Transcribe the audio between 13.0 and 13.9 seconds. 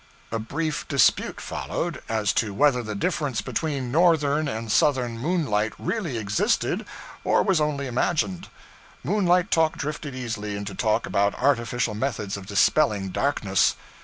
darkness.